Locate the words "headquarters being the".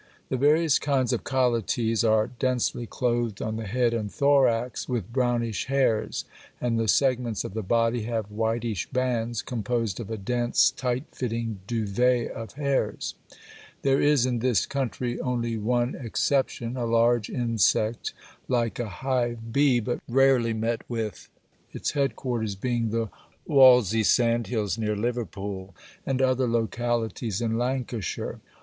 21.91-23.09